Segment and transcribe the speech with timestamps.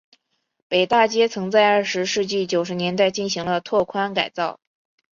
[0.67, 4.59] 北大街曾在二十世纪九十年代进行了拓宽改造。